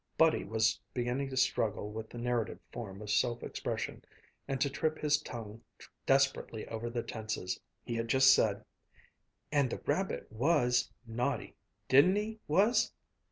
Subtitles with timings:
[0.17, 4.03] Buddy was beginning to struggle with the narrative form of self expression,
[4.47, 5.61] and to trip his tongue
[6.07, 7.59] desperately over the tenses.
[7.83, 8.65] He had just said,
[9.51, 11.55] "And the rabbit was naughty,
[11.87, 12.91] didn't he was?"